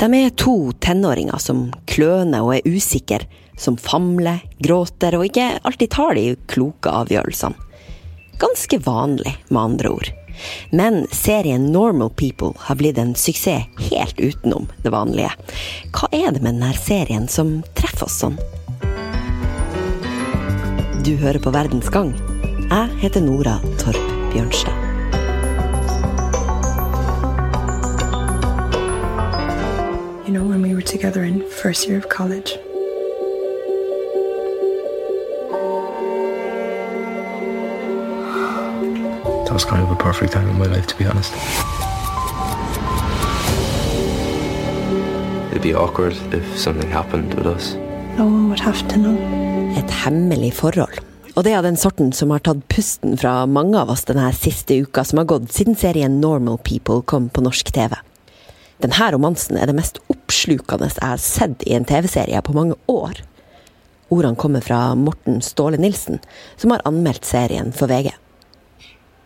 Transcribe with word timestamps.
De 0.00 0.08
er 0.16 0.30
to 0.30 0.72
tenåringer 0.80 1.36
som 1.36 1.66
kløner 1.84 2.40
og 2.40 2.54
er 2.54 2.68
usikre, 2.72 3.26
som 3.60 3.76
famler, 3.76 4.40
gråter 4.56 5.18
og 5.18 5.26
ikke 5.26 5.58
alltid 5.60 5.92
tar 5.92 6.16
de 6.16 6.24
kloke 6.48 6.88
avgjørelsene. 7.02 7.68
Ganske 8.40 8.78
vanlig, 8.80 9.34
med 9.50 9.60
andre 9.60 9.92
ord. 9.92 10.08
Men 10.72 11.02
serien 11.12 11.68
Normal 11.74 12.14
People 12.16 12.54
har 12.64 12.80
blitt 12.80 12.96
en 12.96 13.12
suksess 13.12 13.68
helt 13.90 14.16
utenom 14.16 14.70
det 14.80 14.94
vanlige. 14.96 15.34
Hva 15.92 16.08
er 16.16 16.32
det 16.32 16.40
med 16.40 16.54
denne 16.54 16.72
serien 16.80 17.28
som 17.28 17.58
treffer 17.76 18.08
oss 18.08 18.22
sånn? 18.24 18.40
Du 21.04 21.12
hører 21.20 21.44
på 21.44 21.52
Verdens 21.52 21.92
gang. 21.92 22.14
Jeg 22.70 23.02
heter 23.04 23.28
Nora 23.28 23.60
Torp 23.82 24.16
Bjørnstad. 24.32 24.79
You 30.30 30.38
know, 30.38 30.46
when 30.46 30.62
we 30.62 30.76
were 30.76 30.88
together 30.96 31.24
in 31.24 31.42
first 31.50 31.88
year 31.88 31.98
of 31.98 32.08
college. 32.08 32.52
That 39.44 39.52
was 39.52 39.64
kind 39.64 39.82
of 39.82 39.90
a 39.90 39.96
perfect 39.96 40.32
time 40.32 40.48
in 40.48 40.56
my 40.56 40.66
life, 40.66 40.86
to 40.86 40.96
be 40.96 41.04
honest. 41.04 41.34
It'd 45.50 45.62
be 45.62 45.74
awkward 45.74 46.14
if 46.32 46.56
something 46.56 46.88
happened 46.88 47.34
with 47.34 47.46
us. 47.46 47.74
No 48.16 48.26
one 48.26 48.50
would 48.50 48.60
have 48.60 48.86
to 48.86 48.98
know. 48.98 49.16
Et 49.76 49.90
hemmelig 49.90 50.54
forhold. 50.54 51.00
Og 51.34 51.42
det 51.42 51.52
er 51.52 51.58
av 51.58 51.66
den 51.66 51.76
sorten 51.76 52.12
som 52.12 52.30
har 52.30 52.38
tatt 52.38 52.62
pusten 52.68 53.18
fra 53.18 53.46
mange 53.46 53.74
av 53.82 53.90
oss 53.90 54.06
denne 54.06 54.30
siste 54.30 54.78
uka 54.78 55.02
som 55.02 55.18
har 55.18 55.26
gått 55.26 55.50
siden 55.50 55.74
serien 55.74 56.20
Normal 56.20 56.62
People 56.62 57.02
kom 57.02 57.26
på 57.34 57.42
norsk 57.42 57.74
TV. 57.74 57.98
Denne 58.80 59.10
romansen 59.12 59.58
er 59.60 59.68
det 59.68 59.76
mest 59.76 59.98
oppslukende 60.30 60.86
jeg 60.94 61.02
har 61.02 61.18
sett 61.18 61.62
i 61.66 61.74
en 61.74 61.84
TV-serie 61.84 62.40
på 62.46 62.54
mange 62.54 62.76
år. 62.86 63.18
Ordene 64.10 64.38
kommer 64.38 64.62
fra 64.62 64.94
Morten 64.94 65.40
Ståle 65.42 65.78
Nilsen, 65.78 66.20
som 66.56 66.70
har 66.70 66.82
anmeldt 66.86 67.26
serien 67.26 67.72
for 67.74 67.90
VG. 67.90 68.12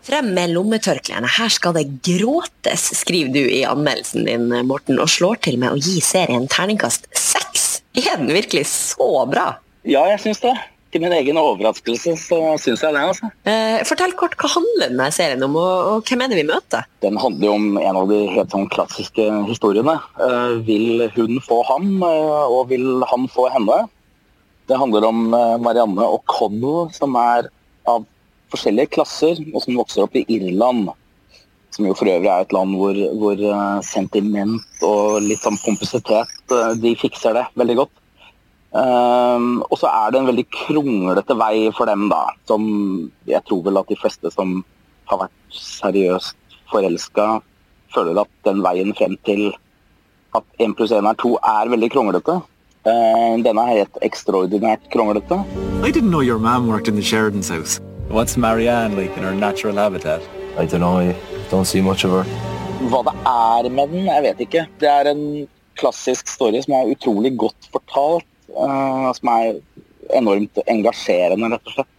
Frem 0.05 0.31
med 0.33 0.53
lommetørklærne, 0.53 1.29
her 1.37 1.49
skal 1.49 1.73
det 1.77 1.87
gråtes, 2.05 2.91
skriver 2.97 3.33
du 3.33 3.41
i 3.41 3.63
anmeldelsen 3.65 4.25
din, 4.25 4.49
Morten, 4.65 4.99
og 5.01 5.09
slår 5.09 5.41
til 5.45 5.57
med 5.61 5.73
å 5.73 5.81
gi 5.81 6.01
serien 6.01 6.45
terningkast 6.49 7.09
seks. 7.17 7.83
Er 7.97 8.17
den 8.21 8.33
virkelig 8.33 8.67
så 8.69 9.25
bra? 9.29 9.55
Ja, 9.85 10.05
jeg 10.09 10.21
syns 10.25 10.41
det. 10.45 10.53
Til 10.95 11.03
min 11.03 11.11
egen 11.11 11.35
overraskelse 11.35 12.13
så 12.15 12.37
syns 12.63 12.79
jeg 12.85 12.95
det. 12.95 12.99
altså. 13.03 13.27
Eh, 13.43 13.81
fortell 13.83 14.13
kort, 14.15 14.37
hva 14.39 14.47
handler 14.53 14.93
denne 14.93 15.09
serien 15.11 15.41
om, 15.43 15.57
og, 15.59 15.89
og, 15.89 16.05
hvem 16.07 16.21
er 16.23 16.29
det 16.31 16.37
vi 16.39 16.45
møter? 16.47 16.85
Den 17.03 17.19
handler 17.19 17.49
jo 17.49 17.55
om 17.57 17.65
en 17.81 17.99
av 17.99 18.07
de 18.07 18.19
helt 18.31 18.55
sånn 18.55 18.69
klassiske 18.71 19.25
historiene. 19.49 19.97
Eh, 20.23 20.53
vil 20.63 21.03
hun 21.17 21.41
få 21.43 21.57
ham, 21.67 21.89
eh, 21.99 22.45
og 22.47 22.69
vil 22.69 23.03
han 23.11 23.27
få 23.33 23.49
henne? 23.51 23.81
Det 24.71 24.79
handler 24.79 25.09
om 25.09 25.19
eh, 25.35 25.57
Marianne 25.67 26.07
og 26.15 26.23
Connell, 26.31 26.87
som 26.95 27.19
er 27.19 27.51
av 27.91 28.07
forskjellige 28.55 28.93
klasser, 28.95 29.43
og 29.51 29.65
som 29.65 29.75
vokser 29.81 30.05
opp 30.05 30.15
i 30.15 30.23
Irland. 30.31 30.93
Som 31.75 31.89
jo 31.89 31.97
for 31.99 32.07
øvrig 32.07 32.31
er 32.31 32.47
et 32.47 32.55
land 32.55 32.79
hvor, 32.79 33.03
hvor 33.19 33.45
eh, 33.51 33.83
sentiment 33.83 34.87
og 34.87 35.19
litt 35.27 35.43
sånn 35.43 35.59
pompøsitet 35.59 36.55
eh, 36.55 36.73
De 36.79 36.95
fikser 37.03 37.35
det 37.35 37.49
veldig 37.59 37.81
godt. 37.83 37.95
Um, 38.75 39.61
og 39.71 39.77
så 39.79 39.87
er 39.87 40.11
det 40.11 40.19
en 40.19 40.27
veldig 40.27 40.43
kronglete 40.51 41.35
vei 41.39 41.69
for 41.77 41.87
dem, 41.87 42.09
da. 42.11 42.25
Som 42.49 42.65
jeg 43.29 43.39
tror 43.47 43.61
vel 43.67 43.79
at 43.79 43.91
de 43.91 43.95
fleste 43.99 44.31
som 44.33 44.57
har 45.07 45.21
vært 45.21 45.55
seriøst 45.55 46.57
forelska, 46.71 47.27
føler 47.95 48.19
at 48.25 48.31
den 48.43 48.59
veien 48.65 48.91
frem 48.97 49.15
til 49.23 49.47
at 50.35 50.43
1 50.59 50.75
pluss 50.75 50.91
1 50.91 51.07
er 51.07 51.21
2 51.21 51.31
er 51.39 51.71
veldig 51.71 51.91
kronglete. 51.93 52.35
Uh, 52.85 53.39
denne 53.45 53.63
er 53.63 53.79
helt 53.79 54.01
ekstraordinært 54.05 54.91
kronglete. 54.91 55.39
I 55.81 55.91
didn't 55.91 56.11
know 56.11 56.21
your 56.21 56.39
mom 56.39 56.67
worked 56.67 56.89
in 56.89 56.95
the 56.95 57.05
Sheridan's 57.05 57.49
house. 57.49 57.79
What's 58.09 58.35
Marianne 58.35 58.95
like 58.97 59.15
in 59.15 59.23
her 59.23 59.33
natural 59.33 59.77
habitat? 59.77 60.21
I 60.57 60.65
don't 60.65 60.81
know, 60.81 60.99
I 60.99 61.15
don't 61.49 61.65
see 61.65 61.81
much 61.81 62.03
of 62.03 62.11
her. 62.11 62.25
Hva 62.91 63.01
det 63.07 63.15
er 63.23 63.69
med 63.71 63.87
den, 63.87 64.05
jeg 64.11 64.23
vet 64.23 64.47
ikke. 64.49 64.67
Det 64.79 64.89
er 64.91 65.09
en 65.15 65.47
klassisk 65.79 66.27
story 66.27 66.59
som 66.61 66.75
er 66.75 66.91
utrolig 66.91 67.37
godt 67.39 67.71
fortalt. 67.71 68.27
Uh, 68.53 69.09
som 69.17 69.31
er 69.33 69.55
enormt 70.13 70.59
engasjerende, 70.69 71.49
rett 71.55 71.69
og 71.69 71.77
slett. 71.79 71.91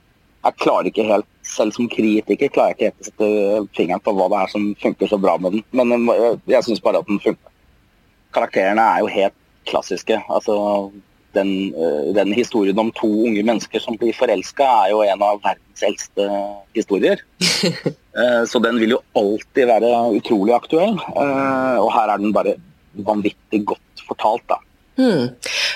Jeg 0.47 0.59
klarer 0.63 0.89
ikke 0.93 1.07
helt, 1.09 1.27
selv 1.47 1.75
som 1.75 1.89
kritiker, 1.91 2.53
klarer 2.55 2.71
jeg 2.71 2.77
ikke 2.77 2.91
helt 2.91 3.03
å 3.03 3.09
sette 3.09 3.79
fingeren 3.79 4.05
på 4.05 4.15
hva 4.15 4.29
det 4.31 4.45
er 4.45 4.53
som 4.53 4.69
funker 4.79 5.11
så 5.11 5.19
bra 5.19 5.35
med 5.43 5.57
den. 5.57 5.65
Men 5.75 6.07
uh, 6.07 6.39
jeg 6.47 6.69
syns 6.69 6.83
bare 6.85 7.03
at 7.03 7.11
den 7.11 7.19
funker. 7.25 7.53
Karakterene 8.37 8.85
er 8.85 9.03
jo 9.03 9.11
helt 9.11 9.37
klassiske. 9.67 10.21
Altså, 10.31 10.55
den, 11.35 11.51
uh, 11.75 12.13
den, 12.15 12.31
historien 12.37 12.79
om 12.79 12.93
to 12.95 13.11
unge 13.27 13.43
mennesker 13.43 13.83
som 13.83 13.99
blir 13.99 14.15
forelska, 14.15 14.69
er 14.85 14.95
jo 14.95 15.03
en 15.03 15.27
av 15.27 15.43
verdens 15.43 15.87
eldste 15.91 16.29
historier. 16.79 17.27
så 18.51 18.63
den 18.65 18.79
vil 18.81 18.95
jo 18.95 19.03
alltid 19.19 19.67
være 19.69 19.91
utrolig 20.17 20.55
aktuell. 20.57 20.95
og 20.95 21.91
her 21.93 22.15
er 22.15 22.23
den 22.23 22.33
bare 22.33 22.55
vanvittig 23.05 23.65
godt 23.67 24.07
fortalt, 24.07 24.47
da. 24.49 24.63
Hmm. 24.97 25.29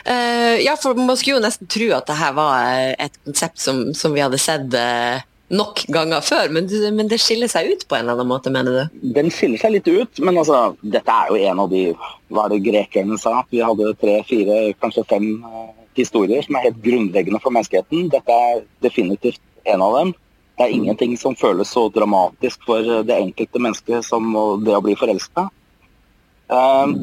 Uh, 0.09 0.57
ja, 0.65 0.77
for 0.81 0.97
man 0.97 1.17
skulle 1.21 1.37
jo 1.37 1.45
nesten 1.45 1.69
tro 1.69 1.91
at 1.93 2.09
det 2.09 2.17
her 2.17 2.37
var 2.37 2.95
et 2.97 3.19
konsept 3.27 3.61
som, 3.61 3.91
som 3.97 4.15
vi 4.17 4.23
hadde 4.25 4.41
sett 4.41 4.73
uh, 4.73 5.21
nok 5.53 5.83
ganger 5.93 6.25
før, 6.25 6.53
men, 6.55 6.71
men, 6.97 7.09
det 7.11 7.19
skiller 7.21 7.51
seg 7.51 7.69
ut 7.73 7.85
på 7.91 7.99
en 7.99 8.07
eller 8.07 8.17
annen 8.17 8.31
måte, 8.31 8.53
mener 8.55 8.77
du? 8.77 9.03
Den 9.17 9.29
skiller 9.35 9.61
seg 9.61 9.75
litt 9.75 9.91
ut, 9.91 10.23
men 10.25 10.41
altså, 10.41 10.71
dette 10.81 11.13
er 11.13 11.33
jo 11.33 11.51
en 11.51 11.63
av 11.67 11.69
de 11.73 11.83
Hva 12.31 12.47
er 12.47 12.55
det 12.55 12.63
grekerne 12.69 13.19
sa? 13.21 13.41
Vi 13.51 13.61
hadde 13.65 13.93
tre, 14.01 14.21
fire, 14.29 14.59
kanskje 14.81 15.07
fem 15.11 15.29
uh, 15.45 15.69
historier 15.99 16.47
som 16.47 16.57
er 16.57 16.69
helt 16.71 16.81
grunnleggende 16.85 17.43
for 17.43 17.53
menneskeheten. 17.53 18.09
Dette 18.15 18.41
er 18.49 18.65
definitivt 18.87 19.43
en 19.69 19.85
av 19.85 19.99
dem. 19.99 20.17
Det 20.57 20.65
er 20.65 20.77
ingenting 20.77 21.17
som 21.19 21.37
føles 21.37 21.69
så 21.73 21.89
dramatisk 21.93 22.63
for 22.69 23.05
det 23.09 23.17
enkelte 23.17 23.61
mennesket 23.61 24.07
som 24.07 24.29
det 24.65 24.75
å 24.77 24.83
bli 24.85 24.93
forelska. 25.01 25.47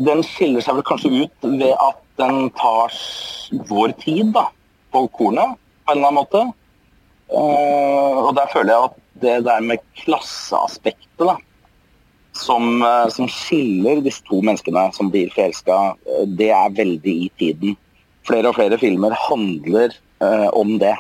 Den 0.07 0.21
skiller 0.27 0.61
seg 0.61 0.77
vel 0.77 0.85
kanskje 0.85 1.11
ut 1.23 1.47
ved 1.47 1.71
at 1.73 2.03
den 2.17 2.49
tar 2.57 2.93
vår 3.69 3.93
tid 4.01 4.31
da, 4.35 4.47
på 4.91 5.07
kornet, 5.07 5.57
på 5.85 5.93
en 5.93 5.97
eller 5.97 6.07
annen 6.07 6.21
måte. 6.21 6.45
Uh, 7.27 8.29
og 8.29 8.31
der 8.37 8.49
føler 8.53 8.73
jeg 8.73 8.87
at 8.87 8.97
det 9.21 9.35
der 9.47 9.63
med 9.65 9.83
klasseaspektet, 9.99 11.25
da, 11.27 11.35
som, 12.37 12.81
uh, 12.83 13.07
som, 13.13 13.27
skiller 13.31 14.03
disse 14.05 14.23
to 14.29 14.39
menneskene 14.45 14.87
som 14.95 15.11
blir 15.13 15.31
forelska, 15.35 15.79
uh, 16.07 16.23
det 16.39 16.51
er 16.55 16.77
veldig 16.77 17.15
i 17.27 17.31
tiden. 17.39 17.77
Flere 18.27 18.51
og 18.51 18.57
flere 18.59 18.79
filmer 18.81 19.15
handler 19.27 19.95
om 20.57 20.79
det. 20.81 20.95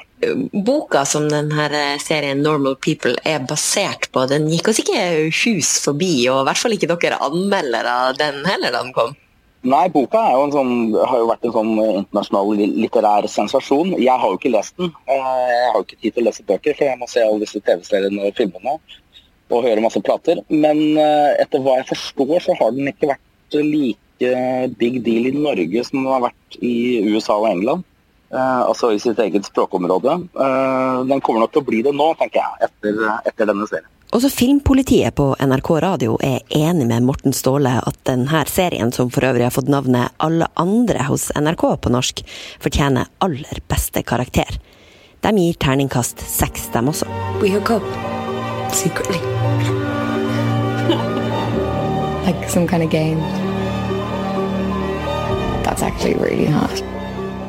Boka 0.53 0.99
som 1.09 1.23
denne 1.25 1.65
serien 1.97 2.43
'Normal 2.43 2.75
People' 2.77 3.17
er 3.25 3.39
basert 3.49 4.05
på, 4.13 4.27
den 4.29 4.45
gikk 4.45 4.69
oss 4.69 4.79
ikke 4.83 5.01
hus 5.33 5.71
forbi, 5.81 6.29
og 6.29 6.43
i 6.43 6.45
hvert 6.45 6.61
fall 6.61 6.75
ikke 6.77 6.91
dere 6.91 7.17
anmeldere 7.25 8.13
den 8.21 8.45
heller 8.45 8.71
da 8.71 8.83
den 8.85 8.93
kom? 8.93 9.15
Nei, 9.67 9.87
boka 9.91 10.21
jo 10.31 10.45
sånn, 10.53 10.73
har 10.95 11.19
jo 11.19 11.27
vært 11.27 11.45
en 11.47 11.53
sånn 11.55 11.71
internasjonal 11.81 12.51
litterær 12.77 13.25
sensasjon. 13.31 13.95
Jeg 13.99 14.15
har 14.21 14.31
jo 14.31 14.37
ikke 14.39 14.53
lest 14.53 14.77
den. 14.79 14.93
Eh, 15.11 15.17
jeg 15.51 15.65
har 15.73 15.75
jo 15.75 15.83
ikke 15.83 15.99
tid 16.03 16.15
til 16.15 16.23
å 16.23 16.27
lese 16.29 16.45
bøker, 16.47 16.77
for 16.77 16.87
jeg 16.87 16.99
må 17.01 17.09
se 17.11 17.25
alle 17.25 17.41
disse 17.43 17.59
TV-seriene 17.65 18.29
og 18.29 18.37
filmene 18.37 18.77
og 19.47 19.63
høre 19.63 19.83
masse 19.83 19.99
plater. 20.03 20.39
Men 20.47 20.79
eh, 21.01 21.33
etter 21.43 21.63
hva 21.65 21.81
jeg 21.81 21.89
forstår, 21.91 22.37
så 22.45 22.55
har 22.61 22.71
den 22.77 22.87
ikke 22.93 23.11
vært 23.11 23.59
like 23.59 24.31
big 24.79 25.01
deal 25.03 25.27
i 25.29 25.35
Norge 25.35 25.83
som 25.87 25.99
den 25.99 26.09
har 26.13 26.23
vært 26.29 26.59
i 26.63 26.73
USA 27.11 27.35
og 27.41 27.49
England. 27.51 27.83
Eh, 28.31 28.63
altså 28.69 28.93
i 28.95 29.03
sitt 29.03 29.19
eget 29.23 29.51
språkområde. 29.51 30.15
Den 30.31 31.25
kommer 31.27 31.43
nok 31.43 31.55
til 31.57 31.65
å 31.65 31.67
bli 31.67 31.83
det 31.83 31.95
nå, 31.97 32.13
tenker 32.21 32.39
jeg, 32.39 32.71
etter, 32.71 33.03
etter 33.27 33.51
denne 33.51 33.67
serien. 33.67 33.91
Også 34.15 34.29
Filmpolitiet 34.31 35.15
på 35.19 35.33
NRK 35.35 35.69
Radio 35.83 36.15
er 36.23 36.39
enig 36.55 36.85
med 36.87 37.03
Morten 37.03 37.35
Ståle 37.35 37.73
at 37.81 37.97
denne 38.07 38.43
serien, 38.47 38.91
som 38.95 39.11
for 39.11 39.27
øvrig 39.27 39.43
har 39.49 39.55
fått 39.55 39.67
navnet 39.71 40.15
Alle 40.23 40.47
andre 40.55 41.03
hos 41.09 41.27
NRK 41.35 41.65
på 41.83 41.91
norsk, 41.91 42.23
fortjener 42.63 43.11
aller 43.19 43.59
beste 43.67 44.03
karakter. 44.07 44.59
De 45.21 45.33
gir 45.35 45.59
terningkast 45.59 46.23
seks, 46.23 46.69
dem 46.71 46.87
også. 46.93 47.09
We 47.41 47.51
hook 47.51 47.69
up 47.69 47.83
secretly. 48.71 49.19
like 52.27 52.49
some 52.49 52.67
kind 52.67 52.83
of 52.83 52.89
game. 52.89 53.19
That's 55.63 55.81
actually 55.81 56.15
really 56.15 56.45
hot. 56.45 56.96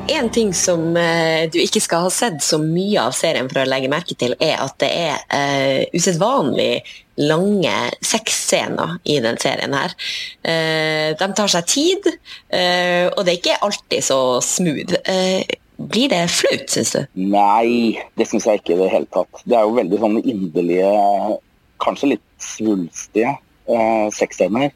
En 0.09 0.31
ting 0.33 0.55
som 0.57 0.97
eh, 0.97 1.45
du 1.53 1.59
ikke 1.61 1.83
skal 1.85 2.07
ha 2.07 2.13
sett 2.13 2.41
så 2.45 2.57
mye 2.63 3.03
av 3.03 3.13
serien 3.17 3.49
for 3.51 3.61
å 3.61 3.69
legge 3.69 3.91
merke 3.93 4.17
til, 4.17 4.33
er 4.41 4.57
at 4.63 4.79
det 4.81 4.89
er 4.89 5.21
eh, 5.37 5.83
usedvanlig 5.93 6.81
lange 7.21 7.75
sexscener 8.05 8.97
i 9.11 9.19
den 9.21 9.37
serien 9.43 9.75
her. 9.77 9.93
Eh, 10.41 11.13
de 11.19 11.29
tar 11.37 11.53
seg 11.53 11.67
tid, 11.69 12.09
uh, 12.55 13.11
og 13.11 13.25
det 13.27 13.33
er 13.33 13.39
ikke 13.41 13.57
alltid 13.67 14.07
så 14.07 14.21
smooth. 14.45 14.95
blir 15.79 16.11
det 16.11 16.23
flaut, 16.31 16.71
syns 16.71 16.95
du? 16.95 17.01
Nei, 17.35 17.99
det 18.19 18.29
syns 18.31 18.47
jeg 18.47 18.63
ikke 18.63 18.77
i 18.77 18.81
det 18.81 18.91
hele 18.95 19.11
tatt. 19.15 19.43
Det 19.45 19.59
er 19.59 19.67
jo 19.67 19.77
veldig 19.77 20.01
sånn 20.03 20.21
inderlige, 20.23 20.93
kanskje 21.83 22.15
litt 22.15 22.27
svulstige 22.43 23.35
eh, 23.69 24.09
sexscener. 24.15 24.73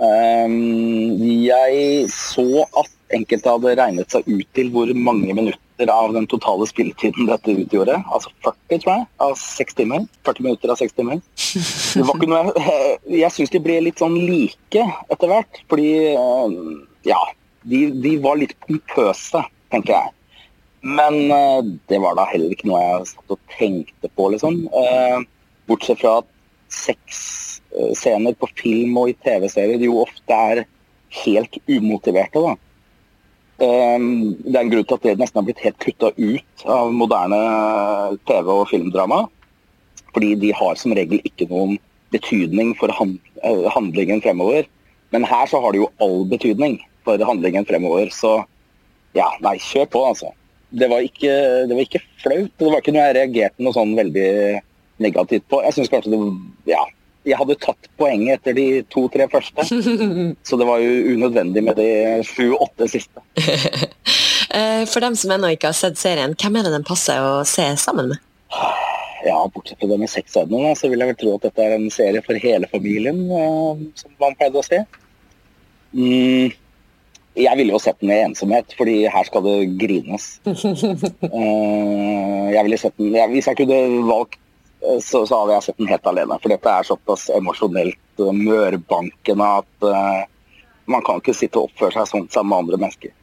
Um, 0.00 1.20
jeg 1.44 2.06
så 2.14 2.64
at 2.64 2.92
enkelte 3.12 3.52
hadde 3.52 3.74
regnet 3.76 4.14
seg 4.14 4.28
ut 4.28 4.46
til 4.56 4.70
hvor 4.72 4.88
mange 4.96 5.34
minutter 5.36 5.90
av 5.92 6.14
den 6.14 6.28
totale 6.30 6.64
spilletiden 6.68 7.28
dette 7.28 7.52
utgjorde. 7.52 7.98
Altså 8.08 8.32
40, 8.46 8.80
tror 8.80 8.92
jeg, 8.94 9.08
av 9.26 9.34
seks 9.40 9.76
timer. 9.76 10.06
40 10.28 10.46
minutter 10.46 10.72
av 10.72 10.80
seks 10.80 10.96
timer. 10.96 11.20
Det 11.20 12.06
var 12.06 12.16
ikke 12.16 12.30
noe 12.30 12.54
Jeg, 13.22 13.32
syns 13.34 13.52
de 13.52 13.60
ble 13.64 13.80
litt 13.84 14.00
sånn 14.00 14.16
like 14.16 14.86
etter 15.12 15.32
hvert. 15.32 15.60
Fordi, 15.72 15.90
um, 16.16 16.80
ja 17.08 17.20
de, 17.68 17.90
de, 18.00 18.16
var 18.24 18.40
litt 18.40 18.56
pompøse, 18.64 19.44
tenker 19.72 19.98
jeg. 19.98 20.14
Men 20.80 21.18
uh, 21.28 21.60
det 21.92 22.00
var 22.00 22.16
da 22.16 22.24
heller 22.30 22.54
ikke 22.54 22.70
noe 22.70 22.80
jeg 22.80 23.10
satt 23.12 23.36
og 23.36 23.56
tenkte 23.58 24.08
på, 24.16 24.30
liksom. 24.32 24.62
Uh, 24.72 25.20
bortsett 25.68 26.00
fra 26.00 26.20
at 26.22 26.30
sex 26.70 27.60
scener 27.94 28.34
på 28.38 28.48
film 28.58 28.96
og 28.98 29.12
i 29.12 29.16
TV-serier 29.24 29.82
jo 29.84 30.00
ofte 30.02 30.36
er 30.54 30.64
helt 31.24 31.58
umotiverte. 31.68 32.42
da. 32.42 32.56
Ehm, 33.60 34.36
det 34.40 34.56
er 34.56 34.64
en 34.64 34.72
grunn 34.72 34.86
til 34.88 34.96
at 34.96 35.04
det 35.04 35.18
nesten 35.20 35.40
har 35.40 35.46
blitt 35.46 35.62
helt 35.64 35.78
kutta 35.82 36.12
ut 36.16 36.64
av 36.64 36.92
moderne 36.96 37.40
TV- 38.28 38.54
og 38.54 38.68
filmdrama. 38.70 39.26
Fordi 40.14 40.34
de 40.34 40.52
har 40.52 40.74
som 40.76 40.94
regel 40.96 41.20
ikke 41.24 41.48
noen 41.50 41.78
betydning 42.10 42.74
for 42.78 42.90
eh, 42.90 43.66
handlingen 43.70 44.22
fremover. 44.22 44.66
Men 45.12 45.24
her 45.24 45.46
så 45.46 45.60
har 45.60 45.72
det 45.72 45.82
jo 45.82 45.92
all 46.00 46.24
betydning 46.26 46.80
for 47.04 47.18
handlingen 47.18 47.66
fremover. 47.66 48.10
Så 48.10 48.40
ja, 49.14 49.28
nei, 49.40 49.58
kjør 49.58 49.86
på, 49.90 50.04
altså. 50.06 50.32
Det 50.70 50.88
var 50.90 51.02
ikke, 51.02 51.34
det 51.66 51.74
var 51.74 51.82
ikke 51.82 52.02
flaut. 52.22 52.50
Det 52.56 52.66
var 52.66 52.80
ikke 52.80 52.94
noe 52.94 53.06
jeg 53.08 53.16
reagerte 53.18 53.62
noe 53.62 53.74
sånn 53.74 53.94
veldig 53.98 54.30
negativt 55.02 55.46
på. 55.50 55.62
Jeg 55.66 55.76
syns 55.76 55.92
kanskje 55.92 56.12
det 56.14 56.74
ja, 56.74 56.84
jeg 57.28 57.36
hadde 57.36 57.56
tatt 57.60 57.88
poenget 58.00 58.40
etter 58.40 58.56
de 58.56 58.66
to-tre 58.92 59.26
første. 59.32 59.66
Så 60.48 60.58
det 60.60 60.68
var 60.68 60.80
jo 60.80 61.14
unødvendig 61.14 61.64
med 61.66 61.80
de 61.80 61.90
sju-åtte 62.28 62.90
siste. 62.90 63.24
Eh, 64.50 64.82
for 64.90 64.98
dem 64.98 65.14
som 65.14 65.30
ennå 65.30 65.52
ikke 65.54 65.68
har 65.70 65.76
sett 65.78 65.94
serien, 66.00 66.32
hvem 66.34 66.56
er 66.58 66.64
det 66.66 66.72
den 66.72 66.82
passer 66.82 67.20
å 67.22 67.44
se 67.46 67.68
sammen 67.78 68.08
med? 68.10 68.22
Ja, 69.22 69.36
Bortsett 69.54 69.78
fra 69.78 69.86
det 69.86 69.98
med 70.00 70.10
sexscenene, 70.10 70.72
så 70.74 70.90
vil 70.90 71.04
jeg 71.04 71.12
vel 71.12 71.18
tro 71.20 71.34
at 71.36 71.44
dette 71.46 71.62
er 71.62 71.76
en 71.76 71.86
serie 71.94 72.22
for 72.24 72.34
hele 72.42 72.66
familien, 72.72 73.20
eh, 73.30 73.84
som 74.00 74.16
man 74.18 74.34
pleide 74.40 74.58
å 74.58 74.66
se. 74.66 74.80
Mm, 75.94 76.50
jeg 77.44 77.60
ville 77.60 77.76
jo 77.76 77.82
sett 77.84 78.00
den 78.02 78.10
i 78.10 78.18
ensomhet, 78.24 78.74
fordi 78.74 78.96
her 79.12 79.30
skal 79.30 79.46
det 79.46 79.56
grines. 79.78 80.32
Eh, 81.30 82.46
jeg 82.56 82.66
ville 82.66 82.78
sett 82.80 82.96
den, 82.98 83.14
Hvis 83.30 83.46
jeg 83.46 83.60
kunne 83.60 83.78
valgt 84.08 84.40
så, 84.80 85.26
så, 85.26 85.36
hadde 85.36 85.56
jeg 85.56 85.66
sett 85.66 85.80
den 85.80 85.90
helt 85.90 86.06
alene. 86.08 86.38
For 86.42 86.52
dette 86.52 86.72
er 86.72 86.88
såpass 86.88 87.28
emosjonelt 87.36 88.22
uh, 88.22 88.32
mørbankende 88.34 89.48
at 89.60 89.86
uh, 89.86 90.22
man 90.90 91.04
kan 91.06 91.20
ikke 91.20 91.36
sitte 91.36 91.60
og 91.60 91.70
oppføre 91.70 91.98
seg 91.98 92.08
sånn 92.10 92.30
sammen 92.32 92.52
med 92.54 92.64
andre 92.64 92.80
mennesker. 92.84 93.16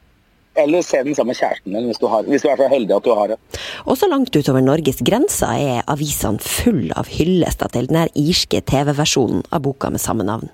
Eller 0.58 0.82
se 0.82 1.04
den 1.06 1.14
sammen 1.14 1.36
med 1.36 1.38
kjæresten 1.38 1.76
din, 1.76 1.86
hvis 1.86 2.00
hvis 2.02 2.46
du 2.46 2.50
er 2.50 2.58
så 2.58 2.70
heldig 2.72 2.96
at 2.96 3.06
du 3.06 3.12
har 3.14 3.34
det. 3.34 3.38
Også 3.86 4.10
langt 4.10 4.34
utover 4.34 4.64
Norges 4.66 5.04
grenser 5.06 5.54
er 5.54 5.84
avisene 5.86 6.42
full 6.42 6.88
av 6.98 7.12
hyllester 7.14 7.70
til 7.74 7.90
den 7.92 8.10
irske 8.18 8.64
TV-versjonen 8.66 9.46
av 9.54 9.62
boka 9.68 9.92
med 9.94 10.02
samme 10.02 10.26
navn. 10.26 10.50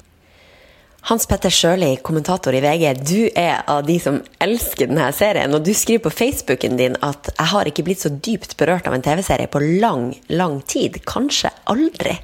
Hans 1.10 1.26
Petter 1.28 1.52
Sjøli, 1.52 1.98
kommentator 2.00 2.56
i 2.56 2.62
VG, 2.64 2.84
du 3.04 3.26
er 3.36 3.66
av 3.68 3.82
de 3.84 3.98
som 4.00 4.22
elsker 4.44 4.88
denne 4.88 5.10
serien. 5.12 5.52
Og 5.52 5.66
du 5.66 5.74
skriver 5.76 6.06
på 6.06 6.14
Facebooken 6.16 6.78
din 6.80 6.96
at 7.04 7.28
'jeg 7.28 7.48
har 7.52 7.66
ikke 7.68 7.84
blitt 7.84 8.00
så 8.00 8.10
dypt 8.10 8.56
berørt 8.56 8.88
av 8.88 8.94
en 8.94 9.02
TV-serie 9.02 9.48
på 9.48 9.60
lang, 9.82 10.16
lang 10.30 10.62
tid'. 10.62 11.04
Kanskje 11.04 11.52
aldri. 11.68 12.20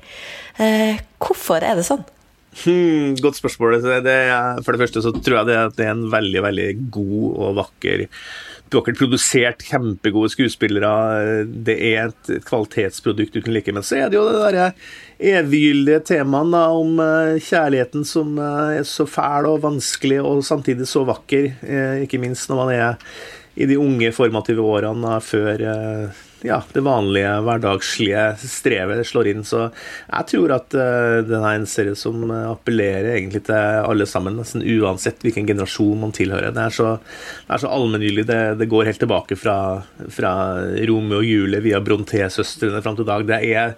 Eh, 0.60 0.96
hvorfor 1.20 1.62
er 1.62 1.76
det 1.76 1.86
sånn? 1.86 2.06
Hmm, 2.60 3.16
godt 3.22 3.40
spørsmål. 3.40 3.80
Er, 3.80 4.62
for 4.66 4.76
det 4.76 4.84
første 4.84 5.04
så 5.06 5.14
tror 5.16 5.42
jeg 5.42 5.50
det, 5.50 5.60
det 5.78 5.88
er 5.88 5.96
en 5.96 6.08
veldig, 6.12 6.46
veldig 6.50 6.70
god 6.92 7.28
og 7.30 7.60
vakker 7.64 8.08
vakkert 8.70 9.00
produsert, 9.00 9.64
kjempegode 9.66 10.30
skuespillere. 10.34 11.46
Det 11.46 11.76
er 11.92 12.10
et, 12.10 12.32
et 12.36 12.46
kvalitetsprodukt 12.46 13.38
uten 13.40 13.54
like. 13.54 13.74
Men 13.74 13.86
så 13.86 14.04
er 14.04 14.12
det 14.12 14.20
jo 14.20 14.28
det 14.30 14.44
derre 14.44 14.68
evigyldige 15.20 16.04
temaet 16.14 16.78
om 16.80 17.02
eh, 17.04 17.42
kjærligheten 17.44 18.06
som 18.08 18.38
eh, 18.40 18.80
er 18.80 18.88
så 18.88 19.08
fæl 19.10 19.50
og 19.50 19.64
vanskelig, 19.66 20.22
og 20.22 20.46
samtidig 20.46 20.88
så 20.90 21.04
vakker. 21.08 21.52
Eh, 21.64 22.06
ikke 22.06 22.22
minst 22.22 22.50
når 22.50 22.64
man 22.64 22.74
er 22.76 23.20
i 23.60 23.68
de 23.68 23.80
unge 23.82 24.14
formative 24.16 24.64
årene 24.64 25.18
før 25.26 25.66
ja, 26.42 26.62
det 26.74 26.82
vanlige, 26.86 27.32
hverdagslige 27.44 28.24
strevet 28.40 29.08
slår 29.08 29.30
inn. 29.32 29.42
Så 29.48 29.66
jeg 30.08 30.28
tror 30.32 30.54
at 30.56 30.76
uh, 30.78 31.20
den 31.28 31.44
er 31.44 31.58
en 31.58 31.68
serie 31.70 31.98
som 32.00 32.24
appellerer 32.32 33.12
egentlig 33.18 33.44
til 33.50 33.56
alle 33.60 34.08
sammen, 34.10 34.38
nesten 34.40 34.64
uansett 34.64 35.20
hvilken 35.26 35.48
generasjon 35.50 36.00
man 36.06 36.14
tilhører. 36.16 36.54
Det 36.56 36.64
er 36.64 36.76
så, 36.76 36.94
det 37.48 37.60
så 37.64 37.72
allmenngyldig. 37.76 38.26
Det, 38.30 38.40
det, 38.62 38.70
går 38.72 38.88
helt 38.92 39.02
tilbake 39.04 39.40
fra, 39.40 39.58
fra 40.16 40.34
Romeo 40.90 41.20
og 41.20 41.28
Julie 41.28 41.64
via 41.66 41.82
Bronté-søstrene 41.84 42.84
fram 42.86 43.00
til 43.00 43.10
dag. 43.10 43.26
Det 43.28 43.42
er 43.50 43.76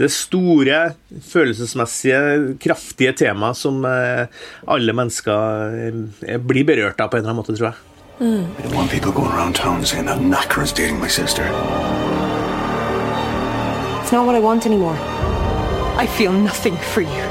det 0.00 0.10
store, 0.14 0.80
følelsesmessige, 1.30 2.56
kraftige 2.62 3.14
temaet 3.22 3.60
som 3.60 3.84
uh, 3.86 4.26
alle 4.70 4.96
mennesker 4.96 5.78
uh, 6.26 6.34
blir 6.42 6.66
berørt 6.66 6.98
av 6.98 7.12
på 7.12 7.20
en 7.20 7.24
eller 7.24 7.34
annen 7.34 7.42
måte, 7.44 7.54
tror 7.54 7.70
jeg. 7.70 7.89
Mm. 8.20 8.54
I 8.58 8.62
don't 8.62 8.74
want 8.74 8.90
people 8.90 9.12
going 9.12 9.32
around 9.32 9.54
town 9.54 9.82
saying 9.86 10.04
that 10.04 10.18
Knacker 10.18 10.62
is 10.62 10.74
dating 10.74 11.00
my 11.00 11.08
sister. 11.08 11.42
It's 14.02 14.12
not 14.12 14.26
what 14.26 14.34
I 14.34 14.40
want 14.40 14.66
anymore. 14.66 14.94
I 15.96 16.06
feel 16.06 16.30
nothing 16.30 16.76
for 16.76 17.00
you. 17.00 17.22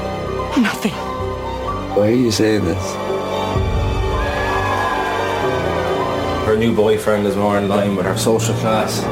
Nothing. 0.60 0.90
Why 1.94 2.08
are 2.08 2.10
you 2.10 2.32
saying 2.32 2.64
this? 2.64 3.09
Her 6.50 6.56
new 6.56 6.74
boyfriend 6.74 7.28
is 7.28 7.36
more 7.36 7.56
in 7.58 7.68
line 7.68 7.94
with 7.94 8.06
her 8.06 8.16
social 8.16 8.56
class. 8.56 9.04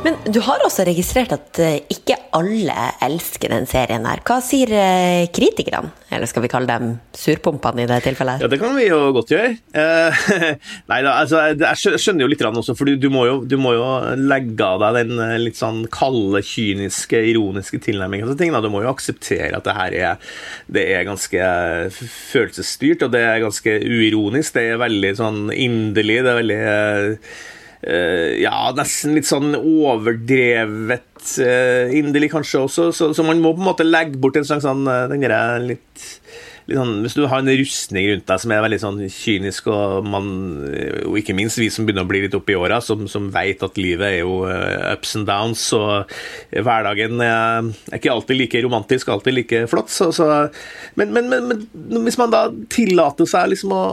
Men 0.00 0.16
du 0.32 0.38
har 0.40 0.62
også 0.64 0.86
registrert 0.88 1.34
at 1.34 1.58
eh, 1.60 1.82
ikke 1.92 2.16
alle 2.36 2.72
elsker 3.04 3.52
den 3.52 3.66
serien 3.68 4.06
her. 4.08 4.22
Hva 4.24 4.38
sier 4.40 4.72
eh, 4.72 5.26
kritikerne? 5.28 5.90
Eller 6.10 6.26
skal 6.26 6.42
vi 6.42 6.50
kalle 6.50 6.66
dem 6.66 6.94
surpumpene 7.14 7.84
i 7.84 7.88
det 7.90 8.00
tilfellet? 8.02 8.40
Ja, 8.42 8.48
det 8.50 8.58
kan 8.58 8.72
vi 8.74 8.88
jo 8.88 8.98
godt 9.14 9.30
gjøre. 9.30 9.52
Eh, 9.76 10.22
nei 10.90 11.00
da, 11.04 11.12
altså, 11.20 11.42
jeg 11.52 12.00
skjønner 12.00 12.24
jo 12.24 12.30
litt 12.32 12.42
også, 12.48 12.74
for 12.78 12.88
du 12.88 13.06
må, 13.12 13.26
jo, 13.28 13.36
du 13.46 13.54
må 13.60 13.74
jo 13.76 13.84
legge 14.18 14.66
av 14.66 14.80
deg 14.82 15.10
den 15.12 15.22
eh, 15.22 15.36
litt 15.42 15.60
sånn 15.60 15.84
kalde, 15.92 16.40
kyniske, 16.46 17.20
ironiske 17.30 17.82
tilnærmingen 17.84 18.32
til 18.32 18.40
ting. 18.40 18.56
Da. 18.56 18.62
Du 18.64 18.70
må 18.72 18.82
jo 18.82 18.90
akseptere 18.94 19.52
at 19.58 19.68
det 19.68 19.76
her 19.76 19.98
er, 20.00 20.32
det 20.72 20.86
er 20.96 21.06
ganske 21.06 21.52
følelsesstyrt, 22.00 23.04
og 23.06 23.14
det 23.14 23.22
er 23.28 23.44
ganske 23.44 23.76
uironisk. 23.84 24.56
Det 24.56 24.66
er 24.72 24.82
veldig 24.82 25.12
sånn 25.20 25.40
inderlig. 25.52 26.22
det 26.24 26.32
er 26.32 26.40
veldig 26.40 26.60
ja, 28.36 28.56
nesten 28.76 29.14
litt 29.16 29.28
sånn 29.28 29.54
overdrevet 29.56 31.22
uh, 31.40 31.92
inderlig 31.96 32.28
kanskje 32.34 32.64
også, 32.66 32.90
så, 32.92 33.10
så, 33.16 33.24
man 33.24 33.40
må 33.40 33.54
på 33.54 33.62
en 33.62 33.70
måte 33.70 33.86
legge 33.88 34.20
bort 34.20 34.36
en 34.36 34.44
slags 34.44 34.66
sånn 34.66 34.84
uh, 34.84 35.06
den 35.08 35.24
litt 35.64 36.04
sånn, 36.74 37.00
Hvis 37.04 37.16
du 37.16 37.24
har 37.28 37.42
en 37.42 37.50
rustning 37.60 38.08
rundt 38.10 38.26
deg 38.28 38.42
som 38.42 38.52
er 38.54 38.62
veldig 38.64 38.78
sånn 38.82 39.00
kynisk, 39.12 39.68
og, 39.72 40.06
man, 40.06 40.28
og 41.08 41.18
ikke 41.20 41.36
minst 41.36 41.60
vi 41.60 41.68
som 41.72 41.86
begynner 41.86 42.06
å 42.06 42.10
bli 42.10 42.22
litt 42.24 42.36
oppi 42.36 42.56
åra, 42.58 42.80
som, 42.84 43.06
som 43.10 43.28
vet 43.34 43.62
at 43.66 43.80
livet 43.80 44.06
er 44.06 44.16
jo 44.22 44.42
uh, 44.48 44.92
ups 44.92 45.16
and 45.18 45.28
downs, 45.28 45.64
og 45.76 46.10
hverdagen 46.52 47.20
er, 47.24 47.70
er 47.90 48.00
ikke 48.00 48.12
alltid 48.14 48.40
like 48.40 48.62
romantisk, 48.64 49.10
alltid 49.12 49.36
like 49.36 49.62
flott. 49.70 49.92
Så, 49.92 50.10
så, 50.16 50.28
men, 51.00 51.14
men, 51.16 51.30
men, 51.32 51.50
men, 51.50 52.00
hvis 52.06 52.18
man 52.20 52.32
da 52.34 52.46
tillater 52.72 53.28
seg 53.28 53.52
liksom 53.54 53.74
å 53.74 53.84